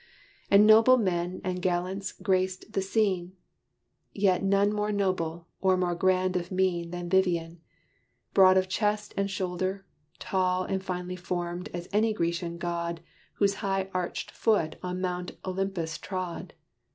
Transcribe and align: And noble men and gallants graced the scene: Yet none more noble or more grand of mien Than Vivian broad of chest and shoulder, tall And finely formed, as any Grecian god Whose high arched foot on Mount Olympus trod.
And 0.49 0.65
noble 0.65 0.97
men 0.97 1.41
and 1.43 1.61
gallants 1.61 2.11
graced 2.11 2.73
the 2.73 2.81
scene: 2.81 3.33
Yet 4.11 4.41
none 4.41 4.73
more 4.73 4.91
noble 4.91 5.47
or 5.61 5.77
more 5.77 5.93
grand 5.93 6.35
of 6.35 6.49
mien 6.51 6.89
Than 6.89 7.07
Vivian 7.07 7.61
broad 8.33 8.57
of 8.57 8.67
chest 8.67 9.13
and 9.15 9.29
shoulder, 9.29 9.85
tall 10.17 10.63
And 10.63 10.83
finely 10.83 11.17
formed, 11.17 11.69
as 11.71 11.87
any 11.93 12.13
Grecian 12.13 12.57
god 12.57 13.01
Whose 13.33 13.53
high 13.61 13.91
arched 13.93 14.31
foot 14.31 14.75
on 14.81 15.01
Mount 15.01 15.33
Olympus 15.45 15.99
trod. 15.99 16.55